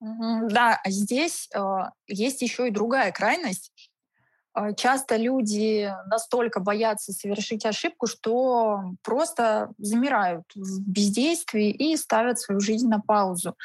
Да, 0.02 0.80
а 0.82 0.90
здесь 0.90 1.48
есть 2.08 2.42
еще 2.42 2.68
и 2.68 2.72
другая 2.72 3.12
крайность. 3.12 3.72
А, 4.54 4.72
часто 4.74 5.16
люди 5.16 5.90
настолько 6.10 6.60
боятся 6.60 7.12
совершить 7.12 7.64
ошибку, 7.64 8.06
что 8.06 8.94
просто 9.02 9.70
замирают 9.78 10.44
в 10.54 10.80
бездействии 10.82 11.70
и 11.70 11.96
ставят 11.96 12.38
свою 12.38 12.60
жизнь 12.60 12.88
на 12.88 13.00
паузу. 13.00 13.56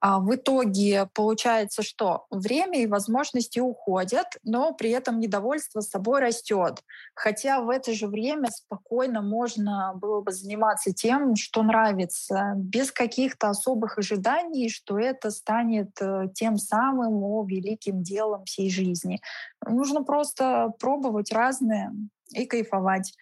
А 0.00 0.20
в 0.20 0.34
итоге 0.34 1.08
получается, 1.14 1.82
что 1.82 2.26
время 2.30 2.82
и 2.82 2.86
возможности 2.86 3.60
уходят, 3.60 4.26
но 4.42 4.72
при 4.72 4.90
этом 4.90 5.18
недовольство 5.18 5.80
собой 5.80 6.20
растет. 6.20 6.82
Хотя 7.14 7.60
в 7.60 7.70
это 7.70 7.92
же 7.92 8.06
время 8.06 8.50
спокойно 8.50 9.22
можно 9.22 9.92
было 9.94 10.20
бы 10.20 10.32
заниматься 10.32 10.92
тем, 10.92 11.36
что 11.36 11.62
нравится, 11.62 12.52
без 12.56 12.92
каких-то 12.92 13.48
особых 13.48 13.98
ожиданий, 13.98 14.68
что 14.68 14.98
это 14.98 15.30
станет 15.30 15.90
э, 16.00 16.28
тем 16.34 16.56
самым 16.56 17.22
о, 17.22 17.44
великим 17.44 18.02
делом 18.02 18.44
всей 18.44 18.70
жизни. 18.70 19.20
Нужно 19.66 20.02
просто 20.02 20.72
пробовать 20.78 21.32
разное 21.32 21.92
и 22.30 22.44
кайфовать. 22.44 23.14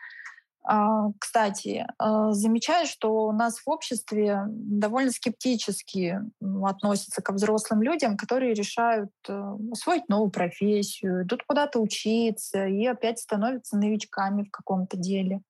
А, 0.67 1.11
кстати, 1.19 1.87
а, 1.99 2.33
замечаю, 2.33 2.87
что 2.87 3.27
у 3.27 3.33
нас 3.33 3.59
в 3.59 3.69
обществе 3.69 4.45
довольно 4.49 5.11
скептически 5.11 6.21
относятся 6.65 7.21
к 7.21 7.31
взрослым 7.33 7.83
людям, 7.83 8.17
которые 8.17 8.55
решают 8.55 9.11
э, 9.29 9.57
освоить 9.73 10.09
новую 10.09 10.31
профессию, 10.31 11.25
идут 11.25 11.43
куда-то 11.47 11.81
учиться 11.81 12.67
и 12.67 12.87
опять 12.87 13.19
становятся 13.19 13.77
новичками 13.77 14.45
в 14.45 14.51
каком-то 14.51 14.97
деле. 14.97 15.43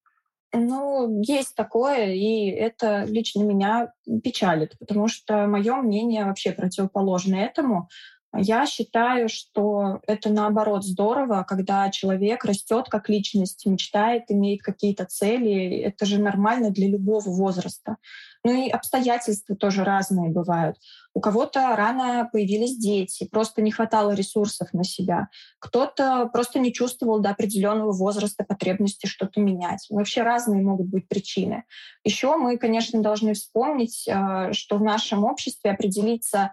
Ну, 0.53 1.21
есть 1.23 1.55
такое, 1.57 2.13
и 2.13 2.47
это 2.47 3.05
лично 3.05 3.43
меня 3.43 3.93
печалит, 4.23 4.77
потому 4.79 5.09
что 5.09 5.47
мое 5.47 5.77
мнение 5.77 6.25
вообще 6.25 6.53
противоположно 6.53 7.37
этому. 7.37 7.89
Я 8.37 8.67
считаю, 8.67 9.29
что 9.29 10.01
это 10.07 10.29
наоборот 10.29 10.85
здорово, 10.85 11.45
когда 11.47 11.91
человек 11.91 12.45
растет 12.45 12.87
как 12.89 13.09
личность, 13.09 13.65
мечтает, 13.67 14.25
имеет 14.29 14.63
какие-то 14.63 15.05
цели. 15.05 15.79
Это 15.79 16.05
же 16.05 16.21
нормально 16.21 16.71
для 16.71 16.89
любого 16.89 17.29
возраста. 17.29 17.97
Ну 18.43 18.53
и 18.53 18.69
обстоятельства 18.69 19.57
тоже 19.57 19.85
разные 19.85 20.31
бывают. 20.31 20.77
У 21.15 21.21
кого-то 21.21 21.75
рано 21.77 22.29
появились 22.31 22.77
дети, 22.77 23.29
просто 23.31 23.63
не 23.63 23.71
хватало 23.71 24.11
ресурсов 24.13 24.73
на 24.73 24.85
себя. 24.85 25.29
Кто-то 25.61 26.29
просто 26.33 26.59
не 26.59 26.73
чувствовал 26.73 27.21
до 27.21 27.31
определенного 27.31 27.93
возраста 27.93 28.45
потребности 28.45 29.07
что-то 29.07 29.41
менять. 29.41 29.87
Вообще 29.89 30.23
разные 30.23 30.61
могут 30.61 30.89
быть 30.89 31.09
причины. 31.09 31.65
Еще 32.03 32.37
мы, 32.37 32.59
конечно, 32.59 33.01
должны 33.01 33.35
вспомнить, 33.35 34.07
э, 34.09 34.53
что 34.53 34.77
в 34.77 34.83
нашем 34.83 35.25
обществе 35.25 35.71
определиться 35.71 36.53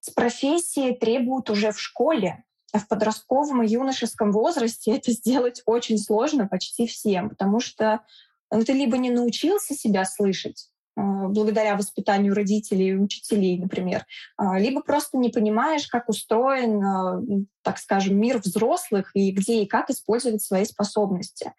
с 0.00 0.10
профессией 0.10 0.96
требуют 0.96 1.50
уже 1.50 1.72
в 1.72 1.80
школе, 1.80 2.44
а 2.72 2.78
в 2.78 2.88
подростковом 2.88 3.62
и 3.62 3.68
юношеском 3.68 4.32
возрасте 4.32 4.96
это 4.96 5.12
сделать 5.12 5.62
очень 5.66 5.98
сложно 5.98 6.46
почти 6.46 6.86
всем, 6.86 7.30
потому 7.30 7.60
что 7.60 8.00
ну, 8.50 8.64
ты 8.64 8.72
либо 8.72 8.96
не 8.98 9.10
научился 9.10 9.74
себя 9.74 10.04
слышать, 10.04 10.68
э, 10.96 11.00
благодаря 11.00 11.76
воспитанию 11.76 12.34
родителей 12.34 12.90
и 12.90 12.94
учителей, 12.94 13.58
например, 13.58 14.06
а, 14.36 14.58
либо 14.58 14.82
просто 14.82 15.18
не 15.18 15.30
понимаешь, 15.30 15.86
как 15.86 16.08
устроен, 16.08 16.82
э, 16.82 17.44
так 17.62 17.78
скажем, 17.78 18.18
мир 18.18 18.38
взрослых 18.38 19.10
и 19.14 19.30
где 19.30 19.62
и 19.62 19.66
как 19.66 19.90
использовать 19.90 20.42
свои 20.42 20.64
способности. 20.64 21.52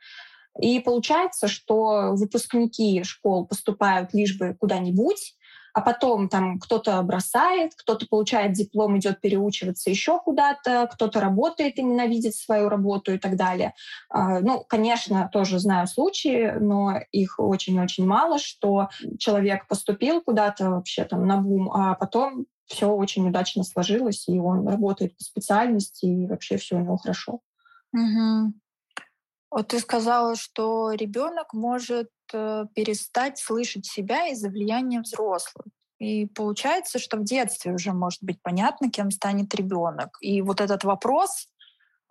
И 0.59 0.79
получается, 0.81 1.47
что 1.47 2.11
выпускники 2.13 3.03
школ 3.03 3.47
поступают 3.47 4.13
лишь 4.13 4.37
бы 4.37 4.55
куда-нибудь, 4.59 5.37
а 5.73 5.81
потом 5.81 6.29
там 6.29 6.59
кто-то 6.59 7.01
бросает, 7.03 7.73
кто-то 7.75 8.07
получает 8.07 8.53
диплом, 8.53 8.97
идет 8.97 9.21
переучиваться 9.21 9.89
еще 9.89 10.19
куда-то, 10.19 10.89
кто-то 10.91 11.19
работает 11.19 11.77
и 11.77 11.83
ненавидит 11.83 12.35
свою 12.35 12.69
работу 12.69 13.13
и 13.13 13.17
так 13.17 13.35
далее. 13.35 13.73
А, 14.09 14.39
ну, 14.39 14.65
конечно, 14.67 15.29
тоже 15.31 15.59
знаю 15.59 15.87
случаи, 15.87 16.53
но 16.59 16.99
их 17.11 17.39
очень-очень 17.39 18.05
мало, 18.05 18.39
что 18.39 18.89
человек 19.19 19.67
поступил 19.67 20.21
куда-то 20.21 20.69
вообще 20.69 21.05
там 21.05 21.25
на 21.25 21.37
бум, 21.37 21.71
а 21.71 21.95
потом 21.95 22.45
все 22.65 22.87
очень 22.87 23.27
удачно 23.27 23.63
сложилось, 23.63 24.27
и 24.27 24.39
он 24.39 24.67
работает 24.67 25.17
по 25.17 25.23
специальности, 25.23 26.05
и 26.05 26.27
вообще 26.27 26.57
все 26.57 26.77
у 26.77 26.79
него 26.79 26.97
хорошо. 26.97 27.41
Угу. 27.93 28.53
Вот 29.51 29.67
ты 29.67 29.79
сказала, 29.79 30.35
что 30.35 30.91
ребенок 30.93 31.53
может 31.53 32.09
э, 32.33 32.65
перестать 32.73 33.37
слышать 33.37 33.85
себя 33.85 34.27
из-за 34.27 34.49
влияния 34.49 35.01
взрослых. 35.01 35.65
И 35.99 36.25
получается, 36.25 36.97
что 36.97 37.17
в 37.17 37.23
детстве 37.23 37.73
уже 37.73 37.91
может 37.91 38.23
быть 38.23 38.41
понятно, 38.41 38.89
кем 38.89 39.11
станет 39.11 39.53
ребенок. 39.53 40.17
И 40.21 40.41
вот 40.41 40.61
этот 40.61 40.85
вопрос, 40.85 41.47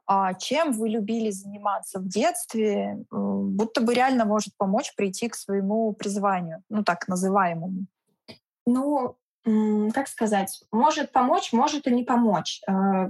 а 0.06 0.34
чем 0.34 0.72
вы 0.72 0.90
любили 0.90 1.30
заниматься 1.30 1.98
в 1.98 2.06
детстве, 2.06 2.98
будто 3.10 3.80
бы 3.80 3.94
реально 3.94 4.26
может 4.26 4.56
помочь 4.56 4.94
прийти 4.94 5.28
к 5.28 5.34
своему 5.34 5.92
призванию, 5.92 6.62
ну 6.68 6.84
так 6.84 7.08
называемому. 7.08 7.86
Ну, 8.66 9.16
как 9.92 10.08
сказать, 10.08 10.62
может 10.70 11.10
помочь, 11.10 11.52
может 11.52 11.86
и 11.86 11.90
не 11.90 12.04
помочь. 12.04 12.60
Э, 12.68 13.08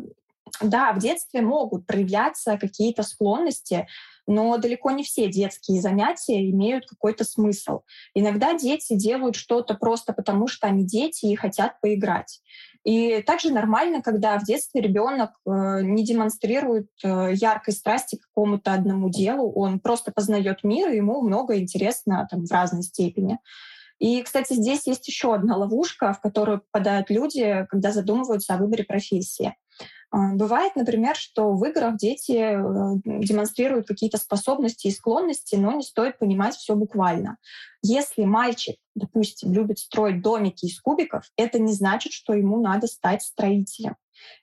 да, 0.61 0.93
в 0.93 0.99
детстве 0.99 1.43
могут 1.43 1.87
проявляться 1.87 2.57
какие-то 2.59 3.03
склонности, 3.03 3.87
но 4.31 4.57
далеко 4.59 4.93
не 4.93 5.03
все 5.03 5.29
детские 5.29 5.81
занятия 5.81 6.49
имеют 6.51 6.87
какой-то 6.87 7.25
смысл. 7.25 7.81
Иногда 8.15 8.55
дети 8.55 8.95
делают 8.95 9.35
что-то 9.35 9.75
просто 9.75 10.13
потому, 10.13 10.47
что 10.47 10.69
они 10.69 10.87
дети 10.87 11.27
и 11.27 11.35
хотят 11.35 11.81
поиграть. 11.81 12.41
И 12.85 13.23
также 13.23 13.53
нормально, 13.53 14.03
когда 14.03 14.39
в 14.39 14.45
детстве 14.45 14.81
ребенок 14.83 15.31
э, 15.45 15.83
не 15.83 16.05
демонстрирует 16.05 16.87
э, 17.03 17.33
яркой 17.35 17.75
страсти 17.75 18.17
к 18.17 18.23
какому-то 18.29 18.73
одному 18.73 19.11
делу, 19.11 19.53
он 19.53 19.81
просто 19.81 20.13
познает 20.13 20.63
мир, 20.63 20.91
и 20.91 20.97
ему 20.97 21.23
много 21.23 21.59
интересно 21.59 22.27
там, 22.31 22.47
в 22.47 22.53
разной 22.53 22.85
степени. 22.85 23.39
И, 23.99 24.23
кстати, 24.23 24.55
здесь 24.55 24.87
есть 24.87 25.09
еще 25.09 25.35
одна 25.35 25.57
ловушка, 25.57 26.13
в 26.13 26.21
которую 26.21 26.61
попадают 26.61 27.11
люди, 27.11 27.67
когда 27.69 27.91
задумываются 27.91 28.55
о 28.55 28.59
выборе 28.59 28.85
профессии. 28.85 29.57
А, 30.13 30.35
бывает, 30.35 30.75
например, 30.75 31.15
что 31.15 31.53
в 31.53 31.65
играх 31.65 31.97
дети 31.97 32.33
э, 32.33 33.01
демонстрируют 33.05 33.87
какие-то 33.87 34.19
способности 34.19 34.89
и 34.89 34.91
склонности, 34.91 35.55
но 35.55 35.73
не 35.73 35.85
стоит 35.85 36.19
понимать 36.19 36.57
все 36.57 36.75
буквально. 36.75 37.37
Если 37.83 38.25
мальчик, 38.25 38.77
допустим, 38.97 39.53
любит 39.53 39.79
строить 39.79 40.21
домики 40.21 40.67
из 40.67 40.81
кубиков, 40.81 41.31
это 41.37 41.61
не 41.61 41.73
значит, 41.73 42.13
что 42.13 42.35
ему 42.35 42.61
надо 42.61 42.89
стать 42.89 43.23
строителем. 43.23 43.97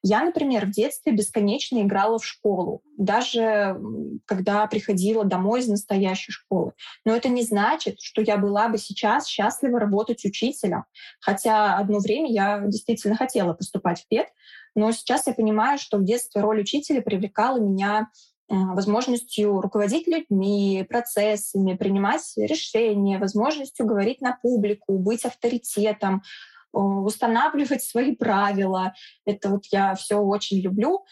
Я, 0.04 0.24
например, 0.24 0.66
в 0.66 0.72
детстве 0.72 1.14
бесконечно 1.14 1.82
играла 1.82 2.20
в 2.20 2.26
школу, 2.26 2.82
даже 2.98 3.78
когда 4.26 4.66
приходила 4.68 5.24
домой 5.24 5.62
из 5.62 5.68
настоящей 5.68 6.32
школы. 6.32 6.74
Но 7.06 7.16
это 7.16 7.30
не 7.30 7.44
значит, 7.44 8.02
что 8.02 8.22
я 8.22 8.38
была 8.38 8.70
бы 8.70 8.78
сейчас 8.78 9.28
счастлива 9.28 9.80
работать 9.80 10.24
учителем. 10.26 10.86
Хотя 11.20 11.78
одно 11.78 12.00
время 12.00 12.32
я 12.32 12.62
действительно 12.66 13.16
хотела 13.16 13.54
поступать 13.54 14.02
в 14.02 14.08
ПЕД, 14.08 14.28
но 14.76 14.92
сейчас 14.92 15.26
я 15.26 15.34
понимаю, 15.34 15.80
что 15.80 15.98
в 15.98 16.04
детстве 16.04 16.42
роль 16.42 16.62
учителя 16.62 17.02
привлекала 17.02 17.60
меня 17.60 18.10
э, 18.48 18.54
возможностью 18.54 19.60
руководить 19.60 20.08
людьми, 20.08 20.86
процессами, 20.88 21.76
принимать 21.76 22.22
решения, 22.38 23.18
возможностью 23.18 23.88
говорить 23.88 24.22
на 24.22 24.38
публику, 24.40 25.00
быть 25.00 25.26
авторитетом, 25.26 26.22
устанавливать 26.72 27.84
свои 27.84 28.16
правила. 28.16 28.94
Это 29.26 29.50
вот 29.50 29.66
я 29.72 29.96
все 29.96 30.18
очень 30.18 30.60
люблю. 30.60 31.06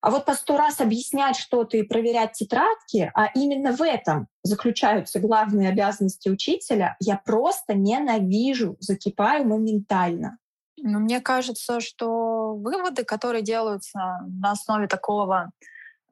А 0.00 0.10
вот 0.10 0.24
по 0.24 0.34
сто 0.34 0.56
раз 0.56 0.80
объяснять 0.80 1.36
что-то 1.36 1.76
и 1.76 1.82
проверять 1.82 2.32
тетрадки, 2.32 3.10
а 3.14 3.26
именно 3.34 3.72
в 3.72 3.82
этом 3.82 4.28
заключаются 4.42 5.20
главные 5.20 5.68
обязанности 5.68 6.30
учителя, 6.30 6.96
я 7.00 7.20
просто 7.22 7.74
ненавижу, 7.74 8.76
закипаю 8.80 9.46
моментально. 9.46 10.38
Но 10.82 11.00
мне 11.00 11.20
кажется, 11.20 11.80
что 11.80 12.54
выводы, 12.54 13.04
которые 13.04 13.42
делаются 13.42 13.98
на 14.26 14.52
основе 14.52 14.86
такого 14.86 15.50
э, 15.60 15.64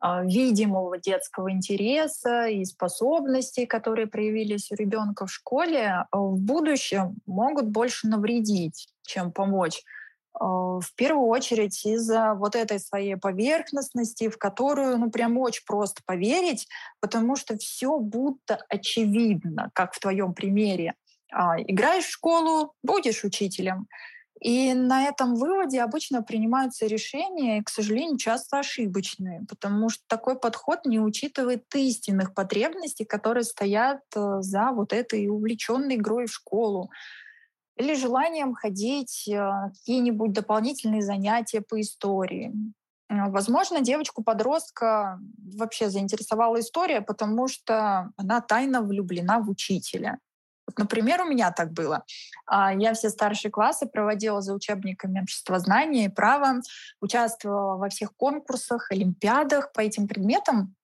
видимого 0.03 0.99
детского 0.99 1.51
интереса 1.51 2.47
и 2.47 2.65
способностей, 2.65 3.67
которые 3.67 4.07
проявились 4.07 4.71
у 4.71 4.75
ребенка 4.75 5.27
в 5.27 5.33
школе, 5.33 6.07
в 6.13 6.39
будущем 6.39 7.17
могут 7.27 7.67
больше 7.67 8.09
навредить, 8.09 8.89
чем 9.03 9.33
помочь. 9.33 9.83
в 10.41 10.95
первую 10.95 11.27
очередь 11.27 11.85
из-за 11.85 12.35
вот 12.35 12.55
этой 12.55 12.79
своей 12.79 13.17
поверхностности, 13.17 14.29
в 14.29 14.39
которую, 14.39 14.99
ну, 14.99 15.11
прям 15.11 15.37
очень 15.39 15.65
просто 15.67 16.03
поверить, 16.07 16.69
потому 17.01 17.35
что 17.35 17.57
все 17.57 17.99
будто 17.99 18.61
очевидно, 18.69 19.71
как 19.75 19.95
в 19.95 19.99
твоем 19.99 20.35
примере. 20.35 20.95
А, 21.33 21.61
играешь 21.61 22.05
в 22.05 22.13
школу, 22.13 22.75
будешь 22.83 23.25
учителем. 23.25 23.89
И 24.41 24.73
на 24.73 25.05
этом 25.09 25.35
выводе 25.35 25.83
обычно 25.83 26.23
принимаются 26.23 26.87
решения, 26.87 27.63
к 27.63 27.69
сожалению, 27.69 28.19
часто 28.19 28.61
ошибочные, 28.61 29.45
потому 29.49 29.89
что 29.89 30.03
такой 30.07 30.39
подход 30.39 30.85
не 30.85 31.01
учитывает 31.01 31.65
истинных 31.75 32.35
потребностей, 32.35 33.05
которые 33.05 33.45
стоят 33.45 34.01
э, 34.15 34.39
за 34.41 34.71
вот 34.73 34.93
этой 34.93 35.27
увлеченной 35.27 35.97
игрой 35.97 36.27
в 36.27 36.33
школу 36.33 36.91
или 37.77 37.95
желанием 37.95 38.55
ходить 38.55 39.29
э, 39.29 39.71
какие-нибудь 39.73 40.33
дополнительные 40.33 41.03
занятия 41.03 41.61
по 41.61 41.81
истории. 41.81 42.53
Э, 43.09 43.31
возможно, 43.31 43.81
девочку-подростка 43.81 45.19
вообще 45.57 45.91
заинтересовала 45.91 46.61
история, 46.61 47.01
потому 47.01 47.49
что 47.49 48.11
она 48.17 48.41
тайно 48.41 48.83
влюблена 48.83 49.41
в 49.41 49.51
учителя. 49.51 50.19
Вот, 50.69 50.79
например, 50.79 51.23
у 51.23 51.25
меня 51.25 51.51
так 51.51 51.73
было. 51.73 52.05
А, 52.47 52.75
я 52.75 52.93
все 52.93 53.09
старшие 53.09 53.51
классы 53.51 53.87
проводила 53.87 54.43
за 54.43 54.53
учебниками 54.53 55.23
обществознания 55.23 56.05
и 56.05 56.11
права, 56.11 56.61
участвовала 57.01 57.79
во 57.79 57.89
всех 57.89 58.15
конкурсах, 58.15 58.93
олимпиадах 58.93 59.73
по 59.73 59.81
этим 59.81 60.07
предметам, 60.07 60.75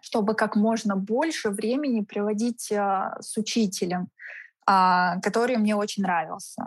чтобы 0.00 0.34
как 0.34 0.54
можно 0.54 0.94
больше 0.94 1.50
времени 1.50 2.02
проводить 2.02 2.70
а, 2.70 3.16
с 3.20 3.36
учителем, 3.36 4.10
а, 4.64 5.18
который 5.22 5.56
мне 5.56 5.74
очень 5.74 6.04
нравился. 6.04 6.64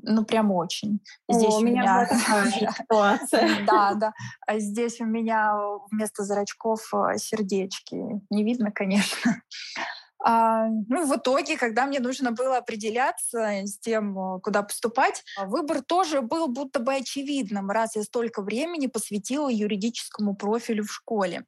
Ну, 0.00 0.24
прям 0.24 0.50
очень. 0.50 1.00
Здесь 1.28 1.52
О, 1.52 1.58
у 1.58 1.60
меня, 1.60 1.82
меня... 1.82 2.06
такая 2.06 2.72
ситуация. 2.78 3.66
Да, 3.66 3.92
да. 3.94 4.12
А 4.46 4.58
здесь 4.58 4.98
у 5.00 5.04
меня 5.04 5.54
вместо 5.90 6.24
зрачков 6.24 6.90
сердечки. 7.16 7.96
Не 8.30 8.44
видно, 8.44 8.70
конечно. 8.70 9.42
А, 10.20 10.66
ну, 10.66 11.06
в 11.06 11.16
итоге, 11.16 11.56
когда 11.56 11.86
мне 11.86 12.00
нужно 12.00 12.32
было 12.32 12.56
определяться 12.56 13.38
с 13.64 13.78
тем, 13.78 14.18
э, 14.18 14.40
куда 14.40 14.62
поступать, 14.62 15.22
выбор 15.40 15.82
тоже 15.82 16.22
был 16.22 16.48
будто 16.48 16.80
бы 16.80 16.94
очевидным, 16.94 17.70
раз 17.70 17.94
я 17.94 18.02
столько 18.02 18.42
времени 18.42 18.88
посвятила 18.88 19.48
юридическому 19.48 20.34
профилю 20.34 20.84
в 20.84 20.92
школе. 20.92 21.44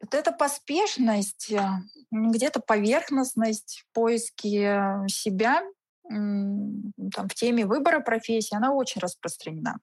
Вот 0.00 0.14
эта 0.14 0.30
поспешность, 0.30 1.50
э, 1.50 1.60
где-то 2.12 2.60
поверхностность, 2.60 3.84
поиски 3.92 5.08
себя 5.08 5.62
там, 6.08 7.28
в 7.28 7.34
теме 7.34 7.66
выбора 7.66 8.00
профессии, 8.00 8.56
она 8.56 8.72
очень 8.72 9.00
распространена. 9.00 9.78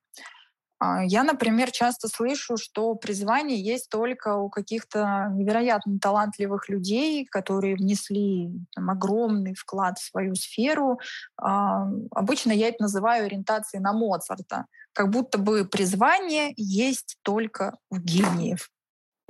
А, 0.85 1.03
я, 1.03 1.23
например, 1.23 1.71
часто 1.71 2.07
слышу, 2.07 2.57
что 2.57 2.95
призвание 2.95 3.61
есть 3.61 3.89
только 3.89 4.35
у 4.35 4.49
каких-то 4.49 5.31
невероятно 5.33 5.99
талантливых 5.99 6.69
людей, 6.69 7.25
которые 7.25 7.75
внесли 7.75 8.51
там, 8.75 8.89
огромный 8.89 9.55
вклад 9.55 9.97
в 9.97 10.03
свою 10.03 10.35
сферу. 10.35 10.99
А, 11.37 11.87
обычно 12.11 12.51
я 12.51 12.67
это 12.69 12.83
называю 12.83 13.25
ориентацией 13.25 13.81
на 13.81 13.93
Моцарта. 13.93 14.65
Как 14.93 15.09
будто 15.09 15.37
бы 15.37 15.65
призвание 15.65 16.53
есть 16.55 17.17
только 17.23 17.77
у 17.89 17.97
гениев. 17.97 18.69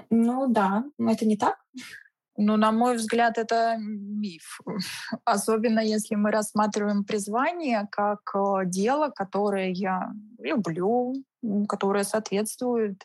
Ну 0.10 0.48
да, 0.48 0.84
но 0.98 1.12
это 1.12 1.26
не 1.26 1.38
так. 1.38 1.56
Ну, 2.38 2.58
на 2.58 2.72
мой 2.72 2.98
взгляд, 2.98 3.38
это 3.38 3.78
миф. 3.80 4.60
Особенно 5.26 5.80
если 5.80 6.16
мы 6.16 6.32
рассматриваем 6.32 7.06
призвание 7.06 7.88
как 7.90 8.20
э, 8.36 8.66
дело, 8.66 9.10
которое 9.10 9.72
я 9.72 10.12
люблю, 10.40 11.14
которое 11.68 12.04
соответствует 12.04 13.04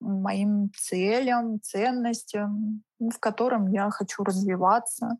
моим 0.00 0.70
целям, 0.76 1.60
ценностям, 1.62 2.82
в 2.98 3.18
котором 3.18 3.68
я 3.68 3.90
хочу 3.90 4.22
развиваться. 4.22 5.16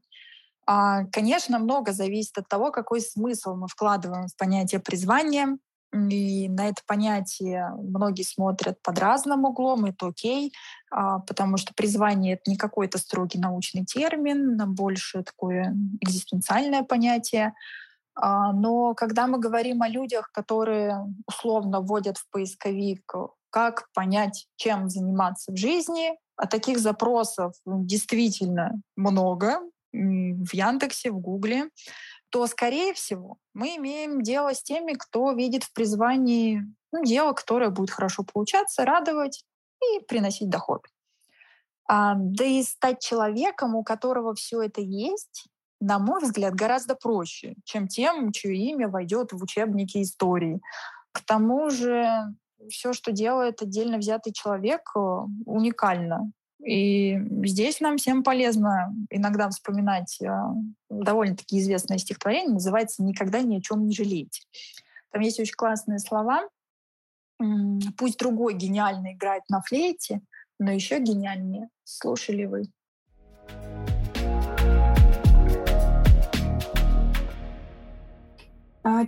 А, 0.67 1.05
конечно, 1.07 1.59
много 1.59 1.93
зависит 1.93 2.39
от 2.39 2.49
того, 2.49 2.71
какой 2.71 3.01
смысл 3.01 3.55
мы 3.55 3.69
вкладываем 3.69 4.29
в 4.29 4.37
понятие 4.37 4.81
призвания. 4.81 5.59
И 5.93 6.49
на 6.49 6.69
это 6.69 6.83
понятие 6.87 7.71
многие 7.77 8.25
смотрят 8.25 8.83
под 8.83 8.99
разным 8.99 9.45
углом, 9.45 9.85
это 9.85 10.09
окей, 10.09 10.53
а, 10.91 11.21
потому 11.21 11.57
что 11.57 11.73
призвание— 11.73 12.35
это 12.35 12.51
не 12.51 12.57
какой-то 12.57 12.99
строгий 12.99 13.39
научный 13.39 13.85
термин, 13.85 14.61
а 14.61 14.67
больше 14.67 15.23
такое 15.23 15.73
экзистенциальное 16.01 16.83
понятие. 16.83 17.55
А, 18.15 18.53
но 18.53 18.95
когда 18.95 19.27
мы 19.27 19.39
говорим 19.39 19.83
о 19.83 19.89
людях, 19.89 20.31
которые 20.33 21.05
условно 21.27 21.81
вводят 21.81 22.19
в 22.19 22.29
поисковик, 22.31 23.13
как 23.51 23.89
понять, 23.93 24.47
чем 24.57 24.89
заниматься 24.89 25.53
в 25.53 25.57
жизни, 25.57 26.17
а 26.37 26.47
таких 26.47 26.79
запросов 26.79 27.55
действительно 27.65 28.73
много 28.97 29.61
в 29.93 30.53
Яндексе, 30.53 31.11
в 31.11 31.21
Гугле, 31.21 31.71
то, 32.31 32.47
скорее 32.49 32.95
всего, 32.95 33.37
мы 33.53 33.77
имеем 33.77 34.23
дело 34.23 34.55
с 34.55 34.63
теми, 34.63 34.95
кто 34.95 35.31
видит 35.33 35.63
в 35.63 35.73
призвании 35.73 36.65
ну, 36.91 37.05
дело, 37.05 37.33
которое 37.33 37.71
будет 37.71 37.91
хорошо 37.91 38.25
получаться, 38.25 38.85
радовать 38.85 39.45
и 39.81 40.01
приносить 40.01 40.49
доход. 40.49 40.85
А, 41.87 42.15
да 42.17 42.45
и 42.45 42.63
стать 42.63 43.01
человеком, 43.01 43.77
у 43.77 43.85
которого 43.85 44.35
все 44.35 44.63
это 44.63 44.81
есть, 44.81 45.47
на 45.85 45.99
мой 45.99 46.23
взгляд, 46.23 46.55
гораздо 46.55 46.95
проще, 46.95 47.57
чем 47.65 47.89
тем, 47.89 48.33
чье 48.33 48.57
имя 48.57 48.89
войдет 48.89 49.33
в 49.33 49.43
учебники 49.43 50.03
истории. 50.03 50.61
К 51.13 51.21
тому 51.21 51.69
же 51.69 52.09
все, 52.71 52.95
что 52.95 53.13
делает 53.13 53.61
отдельно 53.61 53.99
взятый 53.99 54.33
человек, 54.33 54.81
э, 54.97 55.01
уникально. 55.45 56.33
И 56.65 57.19
здесь 57.45 57.81
нам 57.81 57.99
всем 57.99 58.23
полезно 58.23 58.95
иногда 59.11 59.51
вспоминать 59.51 60.19
э, 60.23 60.31
довольно-таки 60.89 61.59
известное 61.59 61.99
стихотворение, 61.99 62.55
называется 62.55 63.03
«Никогда 63.03 63.43
ни 63.43 63.59
о 63.59 63.61
чем 63.61 63.87
не 63.87 63.95
жалеть». 63.95 64.47
Там 65.11 65.21
есть 65.21 65.39
очень 65.39 65.55
классные 65.55 65.99
слова. 65.99 66.49
«Пусть 67.99 68.19
другой 68.19 68.55
гениально 68.55 69.13
играет 69.13 69.43
на 69.51 69.61
флейте, 69.61 70.23
но 70.59 70.71
еще 70.71 70.99
гениальнее 70.99 71.69
слушали 71.85 72.47
вы». 72.47 72.71
А 73.49 73.94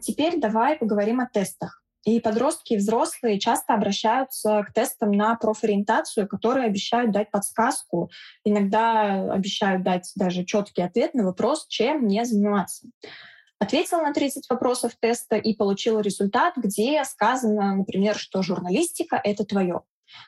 теперь 0.01 0.41
давай 0.41 0.77
поговорим 0.77 1.21
о 1.21 1.27
тестах. 1.27 1.83
И 2.07 2.21
подростки 2.21 2.75
и 2.75 2.77
взрослые 2.77 3.41
часто 3.41 3.75
обращаются 3.75 4.63
к 4.63 4.73
тестам 4.73 5.11
на 5.11 5.35
профориентацию, 5.35 6.29
которые 6.29 6.67
обещают 6.67 7.11
дать 7.11 7.33
подсказку, 7.33 8.11
иногда 8.45 9.33
обещают 9.33 9.83
дать 9.83 10.13
даже 10.15 10.45
четкий 10.45 10.83
ответ 10.83 11.15
на 11.15 11.25
вопрос, 11.25 11.67
чем 11.67 12.03
мне 12.03 12.25
заниматься. 12.25 12.87
Ответил 13.59 14.03
на 14.03 14.13
30 14.13 14.49
вопросов 14.49 14.93
теста 15.01 15.35
и 15.35 15.53
получил 15.55 15.99
результат, 15.99 16.55
где 16.57 17.03
сказано, 17.05 17.75
например, 17.75 18.17
что 18.17 18.41
журналистика— 18.41 19.21
это 19.25 19.45
твое. 19.45 19.83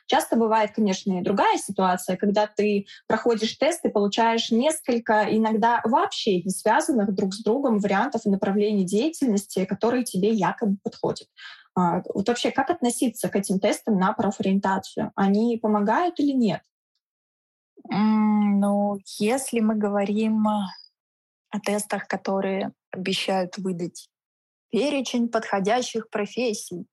Часто 0.07 0.35
бывает, 0.35 0.71
конечно, 0.71 1.19
и 1.19 1.23
другая 1.23 1.57
ситуация, 1.57 2.17
когда 2.17 2.47
ты 2.47 2.85
проходишь 3.07 3.55
тест 3.55 3.85
и 3.85 3.89
получаешь 3.89 4.51
несколько, 4.51 5.25
иногда 5.29 5.81
вообще 5.83 6.41
не 6.41 6.51
связанных 6.51 7.13
друг 7.13 7.33
с 7.33 7.41
другом 7.43 7.79
вариантов 7.79 8.25
и 8.25 8.29
направлений 8.29 8.85
деятельности, 8.85 9.65
которые 9.65 10.03
тебе 10.03 10.31
якобы 10.31 10.77
подходят. 10.83 11.27
А, 11.75 12.01
вот 12.13 12.27
вообще, 12.27 12.51
как 12.51 12.69
относиться 12.69 13.29
к 13.29 13.35
этим 13.35 13.59
тестам 13.59 13.97
на 13.97 14.13
профориентацию? 14.13 15.11
Они 15.15 15.57
помогают 15.57 16.19
или 16.19 16.31
нет? 16.31 16.61
Ну, 17.89 18.97
если 19.17 19.61
мы 19.61 19.75
говорим 19.75 20.47
о 20.47 21.59
тестах, 21.63 22.07
которые 22.07 22.73
обещают 22.91 23.57
выдать 23.57 24.09
перечень 24.71 25.29
подходящих 25.29 26.09
профессий, 26.09 26.85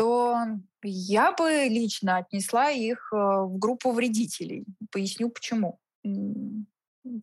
то 0.00 0.46
я 0.82 1.32
бы 1.32 1.66
лично 1.68 2.16
отнесла 2.16 2.70
их 2.70 3.10
э, 3.12 3.16
в 3.16 3.58
группу 3.58 3.90
вредителей. 3.92 4.64
Поясню 4.90 5.28
почему. 5.28 5.78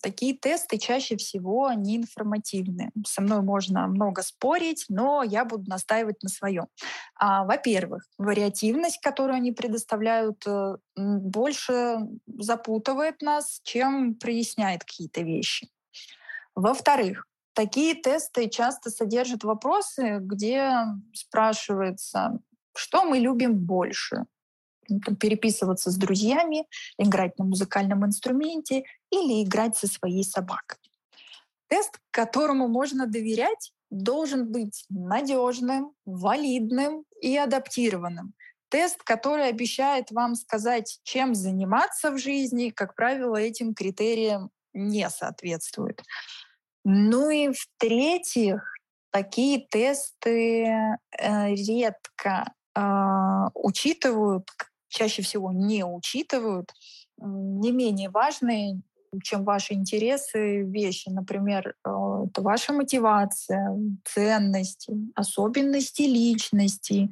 Такие 0.04 0.38
тесты 0.38 0.78
чаще 0.78 1.18
всего 1.18 1.66
они 1.66 1.98
информативны. 1.98 2.92
Со 3.04 3.24
мной 3.24 3.42
можно 3.42 3.88
много 3.88 4.22
спорить, 4.22 4.86
но 4.90 5.24
я 5.24 5.44
буду 5.44 5.68
настаивать 5.68 6.22
на 6.22 6.30
своем. 6.30 6.68
А, 7.16 7.46
во-первых, 7.46 8.04
вариативность, 8.20 9.02
которую 9.02 9.38
они 9.38 9.52
предоставляют, 9.54 10.46
э, 10.46 10.76
больше 10.96 11.98
запутывает 12.28 13.24
нас, 13.24 13.60
чем 13.64 14.14
проясняет 14.14 14.84
какие-то 14.84 15.22
вещи. 15.22 15.68
Во-вторых, 16.54 17.26
такие 17.54 17.96
тесты 17.96 18.50
часто 18.50 18.92
содержат 18.92 19.44
вопросы, 19.44 20.20
где 20.22 20.74
спрашивается, 21.12 22.40
что 22.78 23.04
мы 23.04 23.20
любим 23.20 23.58
больше? 23.58 24.26
переписываться 25.20 25.92
с 25.92 25.96
друзьями, 25.98 26.66
играть 26.98 27.38
на 27.38 27.46
музыкальном 27.46 28.06
инструменте 28.06 28.84
или 29.10 29.44
играть 29.44 29.76
со 29.76 29.88
своей 29.88 30.24
собакой. 30.24 30.78
Тест, 31.68 32.00
которому 32.12 32.68
можно 32.68 33.08
доверять, 33.08 33.74
должен 33.90 34.50
быть 34.52 34.86
надежным, 34.90 35.94
валидным 36.06 37.04
и 37.22 37.38
адаптированным. 37.38 38.34
Тест, 38.70 39.02
который 39.04 39.48
обещает 39.48 40.12
вам 40.12 40.36
сказать, 40.36 41.00
чем 41.04 41.36
заниматься 41.36 42.12
в 42.12 42.18
жизни, 42.18 42.70
как 42.70 42.96
правило, 42.96 43.38
этим 43.38 43.74
критериям 43.74 44.50
не 44.74 45.10
соответствует. 45.10 46.04
Ну 46.84 47.30
и 47.30 47.50
в-третьих, 47.50 48.64
такие 49.12 49.66
тесты 49.70 50.66
э, 50.66 51.56
редко 51.56 52.54
учитывают, 53.54 54.48
чаще 54.88 55.22
всего 55.22 55.52
не 55.52 55.84
учитывают 55.86 56.72
не 57.18 57.72
менее 57.72 58.10
важные, 58.10 58.82
чем 59.24 59.44
ваши 59.44 59.74
интересы, 59.74 60.62
вещи. 60.62 61.10
Например, 61.10 61.76
это 61.84 62.42
ваша 62.42 62.74
мотивация, 62.74 63.76
ценности, 64.06 64.94
особенности 65.16 66.04
личности, 66.04 67.10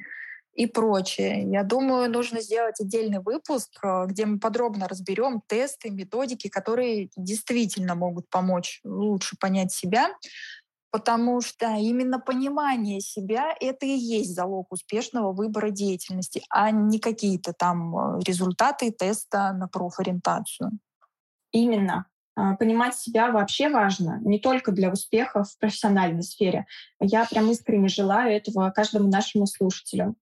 и 0.55 0.67
прочее. 0.67 1.43
Я 1.51 1.63
думаю, 1.63 2.09
нужно 2.09 2.39
сделать 2.39 2.79
отдельный 2.79 3.19
выпуск, 3.19 3.77
э, 3.83 4.05
где 4.07 4.25
мы 4.25 4.39
подробно 4.39 4.87
разберем 4.87 5.41
тесты, 5.47 5.89
методики, 5.89 6.47
которые 6.47 7.09
действительно 7.17 7.93
могут 7.93 8.29
помочь 8.29 8.79
лучше 8.85 9.35
понять 9.37 9.73
себя, 9.73 10.09
потому 10.95 11.41
что 11.41 11.65
именно 11.75 12.21
понимание 12.21 13.01
себя— 13.01 13.53
это 13.59 13.85
и 13.85 13.97
есть 13.97 14.33
залог 14.33 14.71
успешного 14.71 15.33
выбора 15.33 15.69
деятельности, 15.69 16.41
а 16.49 16.71
не 16.71 16.99
какие-то 16.99 17.51
там 17.51 17.97
э, 17.97 18.19
результаты 18.25 18.91
теста 18.91 19.51
на 19.51 19.67
профориентацию. 19.67 20.71
Именно. 21.51 22.05
А, 22.37 22.55
понимать 22.55 22.95
себя 22.95 23.29
вообще 23.29 23.67
важно, 23.67 24.21
не 24.23 24.39
только 24.39 24.71
для 24.71 24.89
успеха 24.89 25.43
в 25.43 25.57
профессиональной 25.57 26.23
сфере. 26.23 26.65
Я 27.01 27.25
прям 27.25 27.51
искренне 27.51 27.89
желаю 27.89 28.33
этого 28.33 28.69
каждому 28.69 29.09
нашему 29.09 29.47
слушателю. 29.47 30.15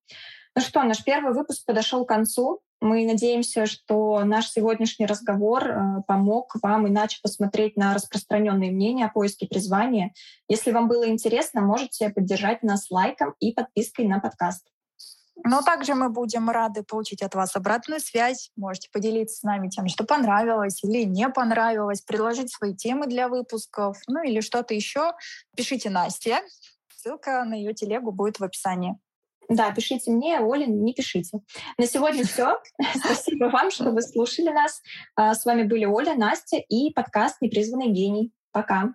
Ну 0.55 0.61
что, 0.63 0.81
наш 0.81 1.03
первый 1.03 1.35
выпуск 1.35 1.67
подошел 1.67 2.03
к 2.03 2.09
концу. 2.09 2.61
Мы 2.83 3.05
надеемся, 3.05 3.65
что 3.65 4.25
наш 4.25 4.49
сегодняшний 4.49 5.05
разговор 5.05 5.65
э, 5.65 6.01
помог 6.05 6.53
вам 6.61 6.85
иначе 6.85 7.17
посмотреть 7.23 7.77
на 7.77 7.93
распространенные 7.93 8.73
мнения 8.73 9.05
о 9.05 9.09
поиске 9.09 9.47
призвания. 9.47 10.13
Если 10.49 10.73
вам 10.73 10.89
было 10.89 11.07
интересно, 11.07 11.61
можете 11.61 12.09
поддержать 12.09 12.61
нас 12.61 12.91
лайком 12.91 13.35
и 13.39 13.53
подпиской 13.53 14.05
на 14.05 14.19
подкаст. 14.19 14.67
Но 15.45 15.61
также 15.61 15.95
мы 15.95 16.09
будем 16.09 16.49
рады 16.49 16.83
получить 16.83 17.21
от 17.21 17.35
вас 17.35 17.55
обратную 17.55 18.01
связь. 18.01 18.51
Можете 18.57 18.89
поделиться 18.91 19.37
с 19.37 19.43
нами 19.43 19.69
тем, 19.69 19.87
что 19.87 20.03
понравилось 20.03 20.83
или 20.83 21.03
не 21.05 21.29
понравилось, 21.29 22.01
предложить 22.01 22.51
свои 22.51 22.75
темы 22.75 23.07
для 23.07 23.29
выпусков, 23.29 23.97
ну 24.07 24.21
или 24.21 24.41
что-то 24.41 24.73
еще. 24.73 25.13
Пишите 25.55 25.89
Насте. 25.89 26.41
Ссылка 26.93 27.45
на 27.45 27.53
ее 27.53 27.73
телегу 27.73 28.11
будет 28.11 28.41
в 28.41 28.43
описании. 28.43 28.97
Да, 29.49 29.71
пишите 29.71 30.11
мне, 30.11 30.39
Оля, 30.39 30.65
не 30.65 30.93
пишите. 30.93 31.39
На 31.77 31.85
сегодня 31.85 32.23
все. 32.27 32.59
Спасибо 32.95 33.45
вам, 33.45 33.71
что 33.71 33.91
вы 33.91 34.01
слушали 34.01 34.49
нас. 34.49 34.81
А, 35.15 35.33
с 35.33 35.45
вами 35.45 35.63
были 35.63 35.85
Оля, 35.85 36.15
Настя 36.15 36.57
и 36.57 36.91
подкаст 36.91 37.37
«Непризванный 37.41 37.89
гений». 37.89 38.31
Пока. 38.51 38.93